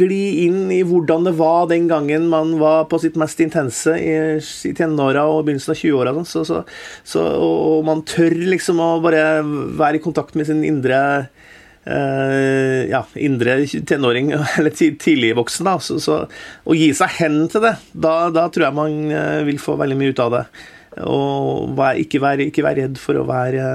gli 0.00 0.46
inn 0.46 0.72
i 0.74 0.82
hvordan 0.86 1.28
det 1.28 1.36
var 1.38 1.70
den 1.70 1.88
gangen 1.90 2.28
man 2.32 2.56
var 2.60 2.88
på 2.90 3.00
sitt 3.02 3.18
mest 3.20 3.40
intense 3.44 3.96
i, 3.98 4.14
i 4.40 4.74
tenåra 4.76 5.26
og 5.30 5.46
begynnelsen 5.46 5.74
av 5.74 5.80
20-åra, 5.80 6.16
så, 6.28 6.44
så, 6.46 6.62
så, 7.06 7.24
og 7.44 7.84
man 7.86 8.04
tør 8.08 8.36
liksom 8.54 8.82
å 8.82 8.92
bare 9.04 9.24
være 9.78 9.98
i 9.98 10.04
kontakt 10.04 10.36
med 10.38 10.48
sin 10.48 10.64
indre 10.66 11.00
ja, 11.84 13.02
indre 13.20 13.58
tenåring, 13.86 14.32
eller 14.58 14.72
tidlig 14.72 15.34
voksen, 15.36 15.68
da. 15.68 15.74
Så, 15.82 15.98
så, 16.00 16.22
å 16.64 16.76
gi 16.76 16.92
seg 16.96 17.18
hen 17.18 17.42
til 17.52 17.66
det, 17.66 17.74
da, 17.92 18.14
da 18.32 18.46
tror 18.52 18.68
jeg 18.68 18.78
man 18.78 18.96
uh, 19.12 19.42
vil 19.44 19.60
få 19.60 19.76
veldig 19.80 19.98
mye 20.00 20.14
ut 20.14 20.24
av 20.24 20.32
det. 20.38 20.46
Og 21.04 21.84
ikke, 22.00 22.22
være, 22.22 22.48
ikke 22.48 22.64
være 22.64 22.84
redd 22.84 22.98
for 23.02 23.18
å 23.18 23.26
være 23.26 23.66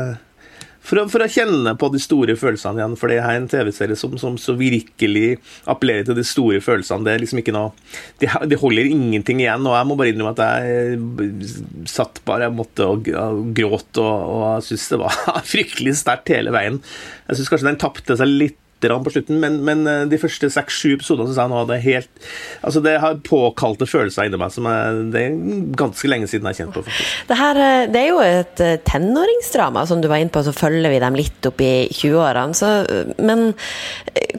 for 0.89 1.01
å, 1.01 1.05
for 1.11 1.21
å, 1.21 1.29
kjenne 1.29 1.75
på 1.79 1.89
de 1.93 2.01
store 2.01 2.35
følelsene 2.39 2.81
igjen. 2.81 2.95
For 2.99 3.11
det 3.11 3.19
er 3.21 3.37
en 3.37 3.49
TV-serie 3.51 3.97
som, 3.99 4.15
som, 4.21 4.37
så 4.41 4.55
virkelig 4.57 5.37
appellerer 5.69 6.07
til 6.07 6.17
de 6.17 6.25
store 6.27 6.61
følelsene. 6.65 7.05
Det 7.05 7.13
er 7.13 7.23
liksom 7.23 7.43
ikke 7.43 7.55
noe 7.55 7.73
De, 8.21 8.29
de 8.49 8.59
holder 8.59 8.89
ingenting 8.89 9.43
igjen. 9.43 9.67
Og 9.69 9.77
jeg 9.77 9.89
må 9.89 9.99
bare 9.99 10.13
innrømme 10.13 10.33
at 10.33 10.43
jeg 10.43 11.89
satt 11.89 12.23
bare 12.27 12.47
jeg 12.47 12.57
måtte 12.57 12.87
og, 12.89 13.11
og 13.13 13.43
gråt, 13.57 13.91
og, 14.01 14.15
og 14.33 14.47
jeg 14.57 14.71
syns 14.71 14.87
det 14.95 15.03
var 15.03 15.21
fryktelig 15.53 15.95
sterkt 16.01 16.33
hele 16.33 16.55
veien. 16.55 16.81
Jeg 17.29 17.39
syns 17.39 17.53
kanskje 17.53 17.71
den 17.71 17.81
tapte 17.85 18.17
seg 18.19 18.33
litt 18.33 18.59
på 18.79 19.11
slutten, 19.11 19.39
men, 19.39 19.59
men 19.65 19.87
eh, 19.87 20.05
de 20.07 20.17
første 20.17 20.49
seks-sju 20.49 20.93
episodene 20.95 21.27
syns 21.27 21.39
jeg 21.41 21.51
nå 21.51 21.59
hadde 21.59 21.79
helt 21.83 22.27
Altså, 22.63 22.79
det 22.83 22.95
har 23.03 23.19
påkalte 23.25 23.87
følelser 23.89 24.27
inni 24.27 24.39
meg 24.39 24.53
som 24.53 24.67
jeg, 24.69 25.03
det 25.13 25.23
er 25.25 25.37
ganske 25.79 26.07
lenge 26.07 26.27
siden 26.27 26.47
jeg 26.47 26.55
har 26.55 26.59
kjent 26.63 26.75
på, 26.77 26.83
faktisk. 26.87 27.15
Det, 27.29 27.37
her, 27.39 27.59
eh, 27.63 27.85
det 27.91 28.01
er 28.01 28.09
jo 28.09 28.19
et 28.23 28.63
eh, 28.63 28.77
tenåringsdrama, 28.87 29.85
som 29.89 30.01
du 30.01 30.07
var 30.11 30.23
inne 30.23 30.33
på, 30.33 30.43
så 30.45 30.55
følger 30.55 30.93
vi 30.93 31.01
dem 31.03 31.17
litt 31.19 31.49
opp 31.49 31.63
i 31.63 31.73
20-årene. 31.93 33.15
Men 33.23 33.51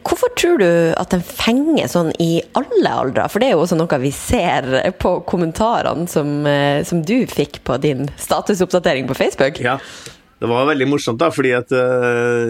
hvorfor 0.07 0.33
tror 0.39 0.61
du 0.61 0.71
at 0.99 1.13
den 1.13 1.25
fenger 1.25 1.91
sånn 1.91 2.13
i 2.23 2.31
alle 2.59 2.95
aldre? 3.05 3.27
For 3.31 3.43
det 3.43 3.51
er 3.51 3.57
jo 3.57 3.65
også 3.65 3.79
noe 3.79 4.01
vi 4.01 4.13
ser 4.15 4.69
på 5.03 5.19
kommentarene 5.29 6.09
som, 6.11 6.47
som 6.87 7.05
du 7.07 7.19
fikk 7.31 7.61
på 7.67 7.77
din 7.83 8.09
statusoppdatering 8.21 9.09
på 9.11 9.19
Facebook. 9.19 9.61
Ja, 9.65 9.79
det 10.41 10.49
var 10.49 10.69
veldig 10.71 10.87
morsomt, 10.89 11.21
da, 11.21 11.29
fordi 11.35 11.51
at 11.53 11.73
uh, 11.77 12.49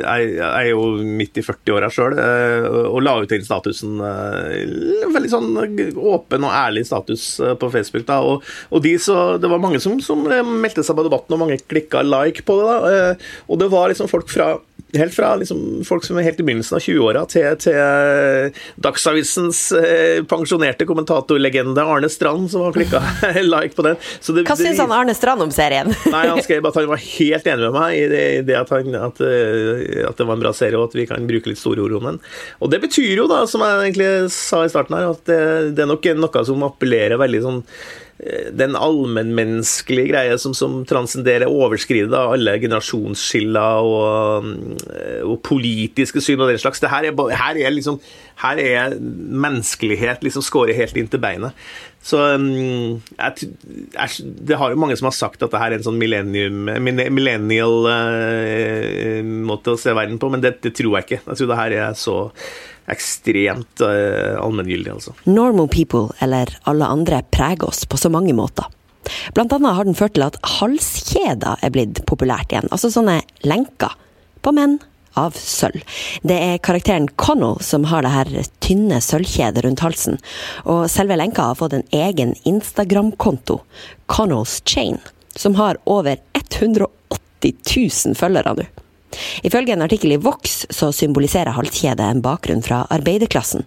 jeg, 0.00 0.28
jeg 0.38 0.48
er 0.48 0.68
jo 0.70 0.86
midt 1.04 1.36
i 1.36 1.44
40-åra 1.44 1.90
sjøl 1.92 2.16
uh, 2.16 2.68
og 2.88 3.02
la 3.04 3.18
ut 3.20 3.28
den 3.28 3.44
statusen 3.44 4.00
uh, 4.00 5.12
Veldig 5.12 5.32
sånn 5.32 5.50
åpen 5.58 6.46
og 6.48 6.54
ærlig 6.54 6.86
status 6.88 7.26
på 7.60 7.70
Facebook. 7.74 8.06
da, 8.08 8.22
Og, 8.24 8.46
og 8.72 8.84
de 8.84 8.94
så, 9.02 9.36
det 9.40 9.50
var 9.52 9.60
mange 9.60 9.80
som, 9.82 9.98
som 10.04 10.24
meldte 10.24 10.84
seg 10.86 10.96
på 10.96 11.04
debatten, 11.04 11.36
og 11.36 11.42
mange 11.44 11.60
klikka 11.68 12.00
like 12.06 12.46
på 12.48 12.56
det. 12.62 12.68
da, 12.70 13.04
Og 13.48 13.60
det 13.60 13.68
var 13.72 13.92
liksom 13.92 14.08
folk 14.08 14.32
fra 14.32 14.54
Helt 14.96 15.12
fra 15.12 15.34
liksom, 15.36 15.84
folk 15.84 16.06
som 16.06 16.16
er 16.16 16.24
helt 16.24 16.38
i 16.40 16.44
begynnelsen 16.46 16.78
av 16.78 16.84
20-åra 16.84 17.24
til, 17.28 17.44
til 17.60 18.54
Dagsavisens 18.80 19.60
eh, 19.76 20.22
pensjonerte 20.28 20.86
kommentatorlegende 20.88 21.84
Arne 21.84 22.08
Strand, 22.08 22.46
som 22.52 22.64
har 22.64 22.72
klikka 22.72 23.02
like 23.44 23.76
på 23.76 23.84
den. 23.84 23.98
Så 24.20 24.32
det, 24.32 24.46
Hva 24.48 24.56
syns 24.56 24.80
han 24.80 24.94
Arne 24.96 25.12
Strand 25.16 25.44
om 25.44 25.52
serien? 25.52 25.92
Nei, 26.14 26.24
Han 26.30 26.40
skrev 26.44 26.64
at 26.70 26.80
han 26.80 26.88
var 26.88 27.04
helt 27.04 27.52
enig 27.52 27.68
med 27.68 27.76
meg 27.76 27.98
i 27.98 28.08
det, 28.14 28.24
i 28.38 28.42
det 28.48 28.58
at, 28.62 28.72
han, 28.72 28.96
at, 28.96 29.20
eh, 29.20 30.02
at 30.08 30.16
det 30.16 30.28
var 30.28 30.38
en 30.38 30.46
bra 30.46 30.54
serie, 30.56 30.80
og 30.80 30.88
at 30.88 30.98
vi 30.98 31.08
kan 31.10 31.28
bruke 31.28 31.52
litt 31.52 31.60
store 31.60 31.84
ord 31.84 31.98
om 32.00 32.12
den. 32.12 32.20
Og 32.64 32.72
det 32.72 32.80
betyr 32.88 33.12
jo, 33.12 33.28
da, 33.30 33.44
som 33.50 33.64
jeg 33.66 33.90
egentlig 33.90 34.10
sa 34.32 34.64
i 34.64 34.72
starten 34.72 34.96
her, 34.96 35.12
at 35.12 35.24
det, 35.28 35.40
det 35.76 35.84
er 35.84 35.92
nok 35.92 36.12
noe 36.16 36.48
som 36.48 36.68
appellerer 36.68 37.20
veldig 37.20 37.44
sånn 37.44 37.64
den 38.18 38.74
allmennmenneskelige 38.74 40.10
greie 40.10 40.38
som, 40.42 40.54
som 40.56 40.80
transcenderer, 40.88 41.46
overskrider 41.46 42.10
da, 42.10 42.24
alle 42.34 42.56
generasjonsskiller 42.58 43.86
og, 43.86 44.48
eh, 44.90 45.20
og 45.22 45.38
politiske 45.46 46.20
syn 46.24 46.42
og 46.42 46.50
den 46.50 46.58
slags. 46.58 46.82
Det 46.82 46.90
her 46.90 47.06
er, 47.06 47.14
her 47.38 47.60
er 47.62 47.70
liksom 47.76 48.00
her 48.42 48.58
er 48.62 48.96
menneskelighet 48.98 50.22
liksom 50.26 50.42
skåret 50.46 50.78
helt 50.78 50.98
inn 50.98 51.10
til 51.10 51.22
beinet. 51.22 51.54
Så 52.02 52.20
um, 52.38 52.98
jeg, 53.18 53.48
jeg, 53.94 54.08
Det 54.46 54.58
har 54.58 54.70
jo 54.70 54.78
mange 54.78 54.96
som 54.98 55.08
har 55.10 55.16
sagt 55.16 55.42
at 55.42 55.50
det 55.50 55.58
her 55.58 55.74
er 55.74 55.80
en 55.80 55.86
sånn 55.88 55.98
millennial 55.98 57.74
uh, 57.90 59.22
måte 59.50 59.74
å 59.74 59.80
se 59.80 59.94
verden 59.94 60.18
på, 60.22 60.30
men 60.30 60.42
det, 60.42 60.56
det 60.62 60.74
tror 60.78 60.98
jeg 60.98 61.06
ikke. 61.06 61.22
Jeg 61.26 61.40
tror 61.40 61.50
det 61.50 61.60
her 61.62 61.76
er 61.82 61.98
så 61.98 62.16
ekstremt 62.92 63.84
uh, 63.84 64.38
allmenngyldig, 64.42 64.92
altså. 64.96 65.14
Normal 65.28 65.70
people, 65.72 66.08
eller 66.24 66.52
alle 66.68 66.88
andre, 66.88 67.22
preger 67.34 67.68
oss 67.68 67.84
på 67.88 68.00
så 68.00 68.10
mange 68.12 68.34
måter. 68.36 68.68
Blant 69.36 69.52
annet 69.52 69.76
har 69.76 69.88
den 69.88 69.96
ført 69.96 70.16
til 70.16 70.26
at 70.26 70.38
halskjeder 70.58 71.62
er 71.64 71.72
blitt 71.72 72.02
populært 72.08 72.52
igjen, 72.52 72.68
altså 72.74 72.90
sånne 72.92 73.20
lenker 73.46 73.94
på 74.44 74.52
menn 74.56 74.78
av 75.18 75.36
sølv. 75.38 75.82
Det 76.22 76.36
er 76.36 76.60
karakteren 76.62 77.08
Connell 77.20 77.58
som 77.64 77.88
har 77.90 78.04
det 78.04 78.12
her 78.14 78.50
tynne 78.64 79.00
sølvkjedet 79.02 79.64
rundt 79.64 79.82
halsen, 79.84 80.18
og 80.64 80.86
selve 80.92 81.18
lenka 81.18 81.50
har 81.50 81.58
fått 81.58 81.76
en 81.78 81.86
egen 81.94 82.34
Instagram-konto, 82.48 83.60
Connells 84.06 84.60
Chain, 84.64 85.00
som 85.34 85.58
har 85.58 85.80
over 85.86 86.20
180 86.38 86.88
000 87.48 88.18
følgere 88.18 88.54
nå. 88.58 88.68
Ifølge 89.46 89.74
en 89.74 89.84
artikkel 89.84 90.14
i 90.16 90.20
Vox 90.22 90.64
så 90.70 90.90
symboliserer 90.94 91.56
halskjedet 91.56 92.04
en 92.04 92.22
bakgrunn 92.24 92.64
fra 92.64 92.84
arbeiderklassen, 92.94 93.64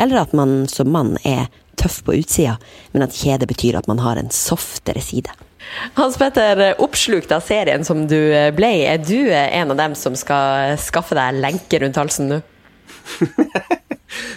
eller 0.00 0.22
at 0.22 0.34
man 0.36 0.66
som 0.70 0.90
mann 0.92 1.16
er 1.24 1.48
tøff 1.80 2.02
på 2.06 2.16
utsida, 2.20 2.58
men 2.92 3.06
at 3.06 3.16
kjede 3.16 3.48
betyr 3.48 3.78
at 3.80 3.88
man 3.90 4.02
har 4.02 4.20
en 4.20 4.30
softere 4.34 5.02
side. 5.02 5.32
Hans 5.94 6.18
Petter, 6.18 6.74
oppslukt 6.82 7.32
av 7.32 7.44
serien 7.46 7.84
som 7.86 8.04
du 8.10 8.18
ble, 8.56 8.72
er 8.88 9.00
du 9.00 9.30
en 9.32 9.72
av 9.72 9.78
dem 9.78 9.94
som 9.98 10.16
skal 10.18 10.76
skaffe 10.80 11.16
deg 11.16 11.40
lenke 11.40 11.80
rundt 11.82 12.00
halsen 12.00 12.32
nå? 12.34 12.42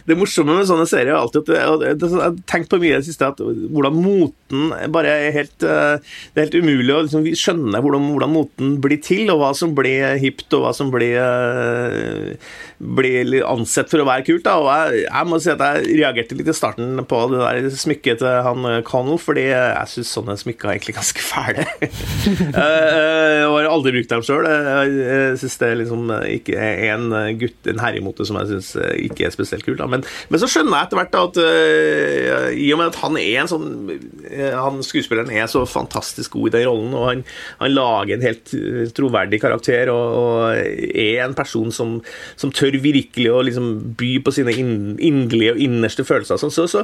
Det 0.05 0.17
morsomme 0.17 0.53
med 0.59 0.67
sånne 0.69 0.85
serier 0.89 1.15
er 1.15 1.19
alltid 1.19 1.50
at 1.50 1.83
Jeg 1.85 2.09
har 2.13 2.35
tenkt 2.50 2.69
på 2.69 2.79
mye 2.81 2.93
i 2.93 3.00
det 3.00 3.07
siste 3.07 3.25
at 3.25 3.39
hvordan 3.41 3.95
moten 3.97 4.69
bare 4.93 5.13
er 5.25 5.33
helt 5.33 5.65
eh, 5.65 5.97
Det 6.33 6.41
er 6.41 6.47
helt 6.47 6.57
umulig 6.62 6.93
å 6.93 7.01
liksom 7.05 7.25
skjønne 7.33 7.81
hvordan, 7.81 8.09
hvordan 8.13 8.33
moten 8.33 8.75
blir 8.83 9.01
til, 9.01 9.25
og 9.33 9.41
hva 9.41 9.51
som 9.57 9.74
blir 9.77 10.19
hipt, 10.21 10.47
og 10.53 10.65
hva 10.65 10.74
som 10.75 10.91
blir, 10.93 11.17
eh, 11.17 12.35
blir 12.77 13.33
ansett 13.50 13.89
for 13.91 14.03
å 14.03 14.07
være 14.07 14.25
kult. 14.27 14.45
Da. 14.45 14.55
Og 14.62 14.69
jeg, 14.69 15.05
jeg 15.07 15.29
må 15.29 15.39
si 15.41 15.51
at 15.53 15.63
jeg 15.65 15.97
reagerte 16.01 16.38
litt 16.38 16.51
i 16.51 16.55
starten 16.55 17.01
på 17.09 17.21
det 17.31 17.41
der 17.41 17.69
smykket 17.74 18.21
til 18.21 18.39
han 18.45 18.69
eh, 18.69 18.81
Connell, 18.85 19.19
fordi 19.21 19.47
jeg 19.50 19.91
syns 19.95 20.13
sånne 20.19 20.38
smykker 20.39 20.69
er 20.69 20.77
egentlig 20.77 20.97
ganske 21.00 21.25
fæle. 21.25 21.65
jeg 21.81 23.50
har 23.55 23.71
aldri 23.71 23.95
brukt 23.97 24.13
dem 24.13 24.25
sjøl. 24.25 24.45
Jeg 24.45 25.41
syns 25.41 25.59
det 25.63 25.71
liksom 25.81 26.13
ikke 26.29 26.62
er 26.62 26.93
en 26.93 27.09
gutt, 27.41 27.59
en 27.71 27.81
herremote 27.81 28.27
som 28.27 28.38
jeg 28.41 28.53
syns 28.53 28.74
ikke 29.07 29.27
er 29.27 29.35
spesielt 29.35 29.65
kult. 29.65 29.81
Da. 29.81 29.89
Men, 29.96 30.06
men 30.30 30.42
så 30.42 30.50
skjønner 30.52 30.78
jeg 30.78 30.88
etter 30.88 31.00
hvert 31.00 31.18
at 31.20 31.40
uh, 31.42 32.50
i 32.52 32.70
og 32.74 32.82
med 32.82 32.92
at 32.92 33.00
han 33.02 33.18
er 33.20 33.42
en 33.42 33.52
sånn 33.52 33.68
uh, 33.90 34.56
Han 34.60 34.82
skuespilleren 34.86 35.32
er 35.34 35.48
så 35.52 35.64
fantastisk 35.70 36.36
god 36.36 36.50
i 36.50 36.54
den 36.58 36.68
rollen, 36.70 36.94
og 36.98 37.08
han, 37.10 37.24
han 37.60 37.74
lager 37.74 38.16
en 38.16 38.25
helt 38.25 38.52
eh, 38.58 38.86
troverdig 38.96 39.40
karakter 39.42 39.90
og, 39.92 40.16
og 40.20 40.56
er 40.56 41.22
en 41.24 41.36
person 41.38 41.72
som, 41.74 41.98
som 42.40 42.52
tør 42.56 42.78
virkelig 42.82 43.28
å 43.32 43.42
liksom 43.46 43.70
by 44.00 44.12
på 44.25 44.34
sine 44.36 44.54
inderlige 44.56 45.56
og 45.56 45.62
innerste 45.64 46.06
følelser, 46.08 46.40
sånn, 46.42 46.54
så, 46.54 46.66
så, 46.72 46.84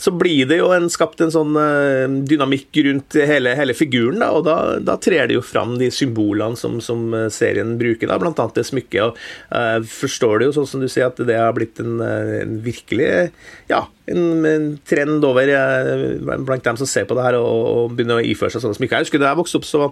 så 0.00 0.12
blir 0.14 0.48
det 0.50 0.60
jo 0.60 0.70
en, 0.74 0.88
skapt 0.92 1.22
en 1.24 1.32
sånn 1.32 1.56
uh, 1.56 2.06
dynamikk 2.28 2.82
rundt 2.86 3.18
hele, 3.30 3.54
hele 3.58 3.76
figuren, 3.76 4.20
da, 4.22 4.30
og 4.36 4.46
da, 4.48 4.56
da 4.84 4.98
trer 5.00 5.30
det 5.30 5.38
jo 5.38 5.44
fram 5.44 5.76
de 5.80 5.90
symbolene 5.94 6.58
som, 6.60 6.78
som 6.84 7.08
serien 7.32 7.76
bruker, 7.80 8.10
da, 8.10 8.18
blant 8.20 8.40
annet 8.42 8.60
det 8.60 8.66
smykket. 8.68 9.00
og 9.06 9.54
uh, 9.54 9.78
Forstår 9.90 10.40
det 10.40 10.50
jo, 10.50 10.56
sånn 10.60 10.70
som 10.74 10.84
du 10.84 10.88
sier, 10.90 11.10
at 11.10 11.20
det 11.26 11.38
har 11.38 11.54
blitt 11.56 11.80
en, 11.82 12.00
en 12.02 12.49
virkelig 12.64 13.08
ja, 13.70 13.84
en, 14.10 14.46
en 14.46 14.66
trend 14.88 15.24
over 15.26 15.50
eh, 15.54 16.16
blant 16.20 16.64
dem 16.66 16.78
som 16.80 16.88
ser 16.88 17.06
på 17.08 17.16
det 17.16 17.26
her 17.26 17.38
og, 17.38 17.60
og 17.70 17.94
begynner 17.96 18.20
å 18.20 18.26
iføre 18.26 18.52
seg 18.52 18.64
sånne 18.64 18.78
smykker. 18.78 18.98
Jeg 18.98 19.08
husker 19.08 19.22
Da 19.22 19.30
jeg 19.30 19.40
vokste 19.40 19.60
opp, 19.60 19.68
så, 19.68 19.88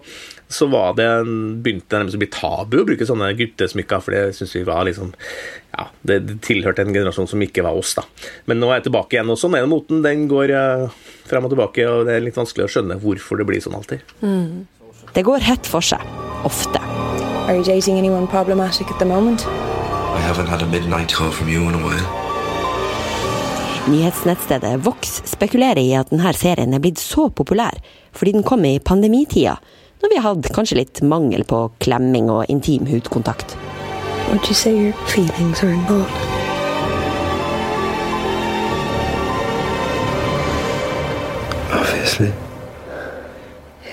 så 0.52 0.68
var 0.72 0.96
det 0.98 1.06
en, 1.06 1.34
begynte 1.64 1.90
det 1.92 2.02
nærmest 2.02 2.18
å 2.18 2.22
bli 2.22 2.30
tabu 2.34 2.80
å 2.82 2.86
bruke 2.88 3.08
sånne 3.08 3.30
guttesmykker, 3.38 4.02
for 4.04 4.16
det 4.16 4.24
syns 4.38 4.56
vi 4.58 4.64
var 4.68 4.88
liksom 4.88 5.12
ja, 5.76 5.86
det, 6.02 6.18
det 6.26 6.38
tilhørte 6.46 6.82
en 6.82 6.94
generasjon 6.94 7.30
som 7.30 7.44
ikke 7.44 7.62
var 7.66 7.78
oss, 7.78 7.94
da. 7.98 8.06
Men 8.50 8.58
nå 8.58 8.72
er 8.72 8.80
jeg 8.80 8.88
tilbake 8.88 9.16
igjen, 9.18 9.30
og 9.30 9.38
sånn 9.38 9.54
er 9.54 9.62
det 9.62 9.70
moten. 9.70 10.02
Den 10.02 10.24
går 10.30 10.54
uh, 10.56 11.04
frem 11.28 11.46
og 11.46 11.52
tilbake, 11.52 11.84
og 11.86 12.08
det 12.08 12.16
er 12.16 12.24
litt 12.24 12.40
vanskelig 12.40 12.66
å 12.66 12.72
skjønne 12.72 12.98
hvorfor 13.04 13.38
det 13.38 13.46
blir 13.46 13.62
sånn 13.62 13.76
alltid. 13.78 14.02
Det 15.14 15.22
går 15.28 15.44
hett 15.46 15.68
for 15.68 15.84
seg. 15.84 16.02
Ofte. 16.48 16.82
Are 17.48 17.56
you 17.56 17.64
dating 17.64 17.98
anyone 17.98 18.26
problematic 18.26 18.90
at 18.90 18.98
the 18.98 19.04
moment? 19.04 19.46
I 19.46 20.20
haven't 20.20 20.48
had 20.48 20.62
a 20.62 20.66
midnight 20.66 21.12
call 21.12 21.30
from 21.30 21.48
you 21.48 21.68
in 21.68 21.74
a 21.74 21.78
while. 21.78 22.27
Nyhetsnettstedet 23.88 24.84
Vox 24.84 25.22
spekulerer 25.24 25.80
i 25.80 25.94
at 25.96 26.10
denne 26.12 26.32
serien 26.36 26.74
er 26.76 26.82
blitt 26.84 27.00
så 27.00 27.30
populær 27.32 27.78
fordi 28.12 28.34
den 28.34 28.44
kom 28.44 28.64
i 28.68 28.78
pandemitida, 28.84 29.54
når 30.02 30.12
vi 30.12 30.18
har 30.20 30.34
hatt 30.34 30.50
kanskje 30.52 30.76
litt 30.80 31.00
mangel 31.00 31.44
på 31.48 31.62
klemming 31.80 32.28
og 32.32 32.50
intim 32.52 32.84
hudkontakt. 32.90 33.56
You 34.28 34.54
say 34.54 34.74
your 34.76 34.92
feelings 35.06 35.62
are 35.64 35.72
involved? 35.72 36.12
Obviously. 41.72 42.32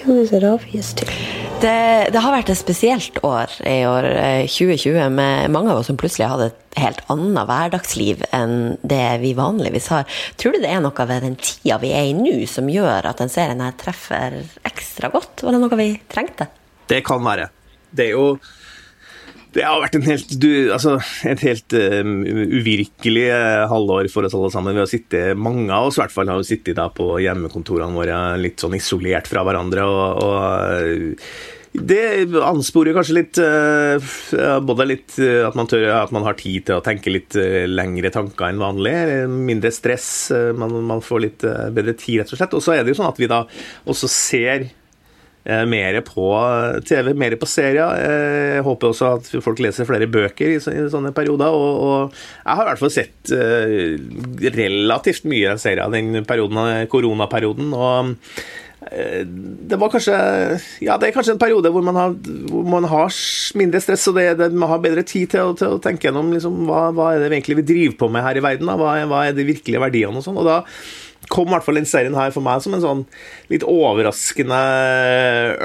Who 0.04 0.20
is 0.20 0.34
it 0.34 0.44
obvious 0.44 0.94
to? 0.94 1.25
Det, 1.66 2.12
det 2.14 2.22
har 2.22 2.34
vært 2.36 2.52
et 2.54 2.60
spesielt 2.60 3.16
år 3.26 3.50
i 3.66 3.80
år, 3.90 4.06
eh, 4.06 4.44
2020, 4.46 5.08
med 5.10 5.50
mange 5.50 5.72
av 5.74 5.80
oss 5.80 5.88
som 5.90 5.98
plutselig 5.98 6.28
hadde 6.30 6.50
et 6.52 6.78
helt 6.78 7.00
annet 7.10 7.50
hverdagsliv 7.50 8.22
enn 8.36 8.76
det 8.86 9.08
vi 9.24 9.32
vanligvis 9.38 9.88
har. 9.90 10.06
Tror 10.38 10.54
du 10.54 10.60
det 10.62 10.70
er 10.70 10.84
noe 10.84 11.08
ved 11.10 11.26
den 11.26 11.40
tida 11.42 11.80
vi 11.82 11.90
er 11.96 12.12
i 12.12 12.14
nå 12.14 12.36
som 12.52 12.70
gjør 12.70 13.10
at 13.10 13.24
den 13.24 13.34
serien 13.34 13.64
her 13.66 13.74
treffer 13.82 14.38
ekstra 14.68 15.10
godt? 15.16 15.42
Var 15.42 15.58
det 15.58 15.64
noe 15.64 15.80
vi 15.80 15.90
trengte? 16.12 16.52
Det 16.92 17.02
kan 17.08 17.26
være. 17.26 17.50
Det 17.90 18.12
er 18.12 18.14
jo 18.14 18.28
det 19.56 19.64
har 19.64 19.80
vært 19.80 19.96
en 19.96 20.06
helt, 20.10 20.34
du, 20.42 20.50
altså, 20.76 20.98
et 21.32 21.42
helt 21.46 21.76
um, 21.80 22.18
uvirkelig 22.28 23.26
eh, 23.32 23.64
halvår 23.72 24.10
for 24.12 24.28
oss 24.28 24.36
alle 24.36 24.52
sammen. 24.54 24.76
Vi 24.76 24.84
har 24.84 24.92
sittet, 24.92 25.38
Mange 25.40 25.72
av 25.72 25.88
oss 25.90 25.96
i 26.00 26.04
hvert 26.04 26.14
fall 26.16 26.28
har 26.32 26.42
jo 26.42 26.48
sittet 26.48 26.76
da 26.76 26.90
på 26.92 27.14
hjemmekontorene 27.24 27.96
våre 27.96 28.18
litt 28.42 28.60
sånn 28.60 28.76
isolert 28.76 29.32
fra 29.32 29.46
hverandre. 29.48 29.86
og, 29.88 30.26
og 30.26 31.26
det 31.76 32.32
ansporer 32.40 32.96
kanskje 32.96 33.16
litt 33.18 33.40
eh, 33.44 34.14
både 34.64 34.86
litt 34.88 35.18
eh, 35.20 35.42
at 35.44 35.58
man, 35.60 35.68
tør, 35.68 35.84
at 35.98 36.14
man 36.16 36.24
har 36.24 36.38
tid 36.40 36.64
til 36.70 36.78
å 36.78 36.84
tenke 36.86 37.12
litt 37.12 37.36
eh, 37.36 37.66
lengre 37.68 38.12
tanker 38.16 38.48
enn 38.48 38.62
vanlig. 38.64 38.94
eh, 38.96 39.26
Mindre 39.28 39.72
stress. 39.76 40.08
eh, 40.32 40.54
Man, 40.56 40.72
man 40.88 41.04
får 41.04 41.24
litt 41.26 41.44
eh, 41.44 41.68
bedre 41.76 41.96
tid, 42.00 42.22
rett 42.22 42.32
og 42.32 42.40
slett. 42.40 42.56
Og 42.56 42.64
så 42.64 42.78
er 42.78 42.84
det 42.88 42.94
jo 42.94 43.00
sånn 43.02 43.12
at 43.12 43.20
vi 43.20 43.28
da 43.32 43.42
også 43.92 44.08
ser 44.08 44.70
eh, 44.70 44.72
mer 45.46 46.00
på 46.02 46.26
TV, 46.88 47.14
mer 47.14 47.36
på 47.38 47.46
serier. 47.50 48.00
Eh, 48.02 48.56
Jeg 48.56 48.66
håper 48.66 48.90
også 48.90 49.12
at 49.20 49.30
folk 49.46 49.60
leser 49.62 49.86
flere 49.86 50.08
bøker 50.10 50.56
i, 50.56 50.60
sånne 50.60 51.14
perioder. 51.14 51.54
Og, 51.54 52.14
jeg 52.42 52.58
har 52.58 52.66
i 52.66 52.70
hvert 52.72 52.82
fall 52.82 52.94
sett 52.94 53.34
eh, 53.36 53.96
relativt 54.56 55.28
mye 55.30 55.58
serier 55.62 55.92
den 55.94 56.26
perioden, 56.26 56.62
eh, 56.66 56.86
koronaperioden. 56.90 57.74
og 57.78 58.16
eh, 58.90 59.22
det 59.70 59.80
var 59.82 59.94
kanskje 59.94 60.18
Ja, 60.86 60.98
det 60.98 61.10
er 61.10 61.16
kanskje 61.16 61.38
en 61.38 61.42
periode 61.42 61.70
hvor 61.74 61.86
man 61.86 61.96
har, 62.02 62.18
hvor 62.50 62.66
man 62.66 62.90
har 62.90 63.14
mindre 63.56 63.82
stress, 63.82 64.08
og 64.10 64.18
det, 64.18 64.28
det, 64.42 64.52
man 64.54 64.70
har 64.70 64.82
bedre 64.82 65.06
tid 65.06 65.30
til 65.34 65.52
å, 65.52 65.56
til 65.58 65.78
å 65.78 65.82
tenke 65.82 66.10
gjennom 66.10 66.34
liksom, 66.34 66.64
hva, 66.70 66.88
hva 66.90 67.14
er 67.14 67.24
det 67.26 67.32
egentlig 67.34 67.62
vi 67.62 67.70
driver 67.74 67.98
på 68.02 68.14
med 68.18 68.26
her 68.26 68.42
i 68.42 68.46
verden. 68.50 68.78
Hva, 68.82 68.98
hva 69.06 69.26
er 69.28 69.38
de 69.38 69.46
virkelige 69.46 69.82
verdiene 69.82 70.22
og 70.22 70.26
sånn. 70.26 70.42
Og 70.42 70.50
da 70.50 70.64
kom 71.32 71.50
i 71.50 71.56
hvert 71.56 71.66
fall 71.66 71.80
den 71.80 71.88
serien 71.90 72.16
her 72.18 72.34
for 72.36 72.46
meg 72.46 72.64
som 72.64 72.76
en 72.78 72.84
sånn 72.84 73.04
litt 73.52 73.66
overraskende 73.68 74.60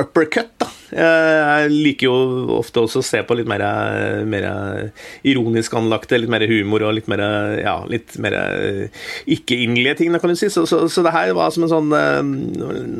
uppercut. 0.02 0.52
da. 0.60 0.68
Jeg 0.90 1.70
liker 1.70 2.08
jo 2.08 2.56
ofte 2.56 2.82
også 2.82 3.02
å 3.02 3.06
se 3.06 3.20
på 3.26 3.36
litt 3.38 3.50
mer, 3.50 3.62
mer 4.26 4.46
ironisk 5.26 5.76
anlagte, 5.78 6.18
litt 6.18 6.32
mer 6.32 6.46
humor 6.50 6.88
og 6.88 6.96
litt 6.96 7.10
mer, 7.10 7.22
ja, 7.60 7.76
mer 8.22 8.38
ikke-inderlige 9.30 10.00
ting, 10.00 10.18
kan 10.18 10.32
du 10.32 10.38
si. 10.38 10.50
Så, 10.50 10.66
så, 10.70 10.82
så 10.90 11.06
det 11.06 11.14
her 11.14 11.32
var 11.38 11.54
som 11.54 11.66
en 11.66 11.72
sånn 11.72 11.94
eh, 11.96 12.20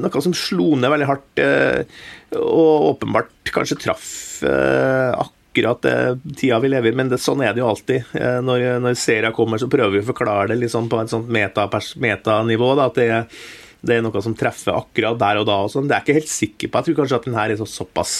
Noe 0.01 0.23
som 0.25 0.37
slo 0.37 0.75
ned 0.79 0.93
veldig 0.93 1.11
hardt, 1.11 1.43
eh, 1.43 2.01
og 2.39 2.95
åpenbart 2.95 3.53
kanskje 3.55 3.81
traff 3.83 4.09
eh, 4.47 5.11
akkurat 5.51 5.83
det 5.83 6.37
tida 6.39 6.59
vi 6.63 6.69
lever 6.71 6.93
i, 6.93 6.97
men 6.97 7.09
det, 7.11 7.19
sånn 7.21 7.43
er 7.43 7.53
det 7.55 7.61
jo 7.61 7.69
alltid. 7.69 8.05
Eh, 8.15 8.39
Når, 8.47 8.67
når 8.81 8.95
serier 8.99 9.35
kommer, 9.37 9.59
så 9.59 9.69
prøver 9.71 9.99
vi 9.99 10.05
å 10.05 10.09
forklare 10.13 10.49
det 10.53 10.61
liksom 10.63 10.89
på 10.89 11.01
et 11.03 11.11
sånt 11.11 11.29
metanivå. 11.29 12.71
Meta 12.75 12.87
at 12.87 12.95
det 12.95 13.11
er 13.11 13.27
det 13.81 13.97
er 13.97 14.03
noe 14.05 14.21
som 14.21 14.35
treffer 14.37 14.77
akkurat 14.77 15.17
der 15.17 15.39
og 15.41 15.47
da. 15.49 15.55
og 15.65 15.71
sånn. 15.73 15.87
Det 15.89 15.95
er 15.97 16.03
jeg 16.03 16.07
ikke 16.07 16.19
helt 16.19 16.33
sikker 16.35 16.69
på. 16.69 16.79
Jeg 16.81 16.85
tror 16.91 16.99
kanskje 16.99 17.17
at 17.17 17.29
den 17.31 17.39
her 17.39 17.53
er 17.55 17.61
så 17.61 17.69
såpass 17.69 18.13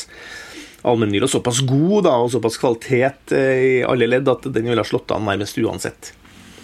allmennyttig 0.89 1.27
og 1.27 1.33
såpass 1.35 1.61
god 1.69 2.07
da, 2.07 2.15
og 2.25 2.31
såpass 2.33 2.57
kvalitet 2.61 3.35
eh, 3.37 3.61
i 3.61 3.75
alle 3.85 4.09
ledd 4.09 4.29
at 4.33 4.49
den 4.49 4.71
ville 4.71 4.81
ha 4.81 4.89
slått 4.89 5.13
an 5.13 5.27
nærmest 5.29 5.61
uansett. 5.61 6.15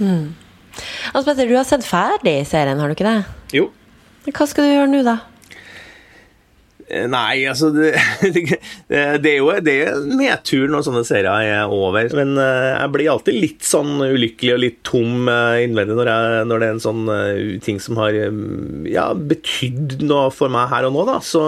Altså 0.01 1.27
Petter, 1.29 1.49
du 1.49 1.57
har 1.59 1.69
sett 1.69 1.85
ferdig 1.85 2.39
serien, 2.49 2.81
har 2.81 2.89
du 2.89 2.97
ikke 2.97 3.05
det? 3.09 3.19
Jo. 3.57 3.69
Hva 4.27 4.49
skal 4.49 4.65
du 4.67 4.73
gjøre 4.73 4.89
nå, 4.91 5.03
da? 5.07 5.19
Nei, 6.87 7.43
altså 7.51 7.73
Det, 7.75 8.43
det 9.19 9.31
er 9.33 9.41
jo 9.41 9.49
det 9.65 9.75
er 9.89 9.97
nedtur 10.07 10.69
når 10.71 10.85
sånne 10.87 11.03
serier 11.07 11.49
er 11.51 11.73
over. 11.73 12.07
Men 12.15 12.37
eh, 12.39 12.67
jeg 12.77 12.93
blir 12.95 13.11
alltid 13.11 13.39
litt 13.43 13.67
sånn 13.67 13.97
ulykkelig 14.05 14.53
og 14.55 14.61
litt 14.63 14.79
tom 14.87 15.27
eh, 15.31 15.65
innvendig 15.65 15.97
når, 15.99 16.11
jeg, 16.13 16.45
når 16.47 16.63
det 16.63 16.69
er 16.69 16.77
en 16.77 16.85
sånn 16.85 17.03
eh, 17.11 17.41
ting 17.65 17.81
som 17.83 17.99
har 17.99 18.15
ja, 18.87 19.09
betydd 19.19 19.97
noe 20.07 20.29
for 20.35 20.53
meg 20.53 20.71
her 20.71 20.87
og 20.87 20.95
nå. 20.95 21.07
da 21.09 21.19
Så, 21.27 21.43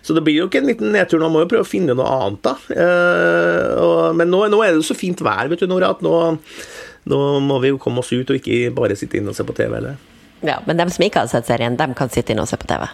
så 0.00 0.16
det 0.16 0.24
blir 0.24 0.38
jo 0.38 0.48
ikke 0.48 0.62
en 0.62 0.70
liten 0.72 0.94
nedtur. 0.96 1.20
Man 1.20 1.36
må 1.36 1.44
jo 1.44 1.50
prøve 1.52 1.68
å 1.68 1.70
finne 1.70 1.96
noe 1.98 2.16
annet. 2.16 2.48
da 2.48 4.08
Men 4.16 4.32
nå, 4.32 4.46
nå 4.48 4.62
er 4.64 4.72
det 4.72 4.80
jo 4.80 4.88
så 4.92 4.96
fint 4.96 5.20
vær, 5.24 5.52
vet 5.52 5.60
du, 5.60 5.68
Nora, 5.68 5.92
at 5.92 6.00
nå, 6.06 6.16
nå 7.12 7.20
må 7.44 7.60
vi 7.60 7.74
jo 7.74 7.82
komme 7.82 8.00
oss 8.00 8.14
ut 8.14 8.32
og 8.32 8.40
ikke 8.40 8.72
bare 8.76 8.96
sitte 8.96 9.20
inne 9.20 9.34
og 9.34 9.36
se 9.36 9.44
på 9.44 9.56
TV. 9.60 9.76
eller 9.76 10.00
Ja, 10.40 10.62
Men 10.64 10.80
dem 10.80 10.88
som 10.88 11.04
ikke 11.04 11.26
har 11.26 11.32
sett 11.32 11.52
serien, 11.52 11.76
dem 11.76 11.92
kan 11.98 12.08
sitte 12.08 12.32
inne 12.32 12.48
og 12.48 12.52
se 12.52 12.56
på 12.56 12.68
TV. 12.70 12.88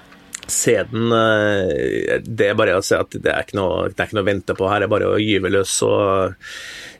Se 0.50 0.76
den 0.90 1.12
eh, 1.12 2.18
Det 2.22 2.50
er 2.50 2.58
bare 2.58 2.76
å 2.78 2.82
si 2.84 2.94
at 2.96 3.14
det 3.18 3.32
er 3.32 3.46
ikke 3.46 3.58
noe, 3.58 3.88
det 3.90 3.98
er 3.98 4.08
ikke 4.08 4.18
noe 4.18 4.24
å 4.26 4.28
vente 4.30 4.54
på 4.58 4.68
her. 4.70 4.82
Det 4.82 4.88
er 4.88 4.92
bare 4.92 5.08
å 5.14 5.20
gyve 5.22 5.50
løs 5.52 5.72
og 5.86 6.34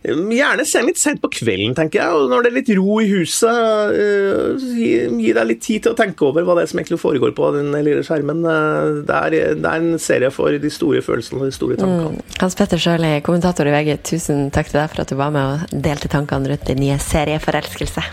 eh, 0.06 0.32
Gjerne 0.36 0.62
se 0.68 0.82
litt 0.86 1.00
sent 1.00 1.18
på 1.22 1.30
kvelden, 1.34 1.74
tenker 1.74 1.98
jeg. 1.98 2.14
Og 2.14 2.28
når 2.30 2.44
det 2.44 2.50
er 2.52 2.56
litt 2.60 2.68
ro 2.78 3.00
i 3.02 3.08
huset, 3.10 3.96
eh, 3.96 4.68
gi, 4.78 4.90
gi 5.24 5.32
deg 5.34 5.48
litt 5.50 5.62
tid 5.66 5.82
til 5.86 5.94
å 5.94 5.98
tenke 5.98 6.28
over 6.28 6.46
hva 6.46 6.54
det 6.58 6.66
er 6.66 6.70
som 6.70 6.78
egentlig 6.82 7.00
foregår 7.02 7.34
på 7.34 7.50
den 7.56 7.72
lille 7.74 8.04
skjermen. 8.06 8.44
Eh, 8.46 9.02
Det 9.06 9.16
er, 9.16 9.36
det 9.58 9.66
er 9.72 9.82
en 9.82 9.98
serie 10.02 10.30
for 10.34 10.54
de 10.62 10.70
store 10.70 11.02
følelsene 11.02 11.42
og 11.42 11.50
de 11.50 11.56
store 11.56 11.78
tankene. 11.80 12.22
Hans 12.38 12.58
Petter 12.58 12.82
Sjøli, 12.82 13.16
kommentator 13.26 13.66
i 13.66 13.74
VG, 13.74 13.96
tusen 14.12 14.46
takk 14.54 14.70
til 14.70 14.80
deg 14.82 14.90
for 14.94 15.02
at 15.02 15.10
du 15.10 15.18
var 15.18 15.34
med 15.34 15.66
og 15.66 15.82
delte 15.86 16.10
tankene 16.12 16.54
rundt 16.54 16.66
din 16.70 16.82
nye 16.82 16.98
serie 17.02 17.38
'Forelskelse'. 17.42 18.06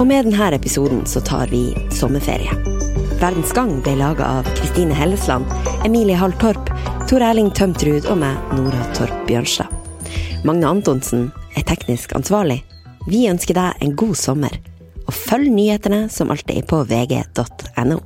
Og 0.00 0.06
med 0.06 0.24
denne 0.24 0.54
episoden 0.56 1.02
så 1.04 1.20
tar 1.20 1.50
vi 1.52 1.74
sommerferie. 1.92 2.79
Verdens 3.20 3.52
Gang 3.52 3.82
ble 3.84 3.98
laga 4.00 4.24
av 4.38 4.46
Kristine 4.56 4.94
Hellesland, 4.96 5.44
Emilie 5.84 6.16
Hall 6.16 6.32
Torp, 6.40 6.70
Tor 7.04 7.20
Erling 7.20 7.50
Tømtrud 7.52 8.06
og 8.08 8.16
meg, 8.22 8.38
Nora 8.56 8.80
Torp 8.96 9.12
Bjørnstad. 9.28 9.68
Magne 10.48 10.70
Antonsen 10.70 11.26
er 11.52 11.66
teknisk 11.68 12.14
ansvarlig. 12.16 12.62
Vi 13.12 13.26
ønsker 13.28 13.58
deg 13.58 13.84
en 13.84 13.92
god 13.92 14.16
sommer, 14.16 14.56
og 15.04 15.12
følg 15.12 15.52
nyhetene 15.52 16.06
som 16.08 16.32
alltid 16.32 16.64
på 16.70 16.80
vg.no. 16.88 18.00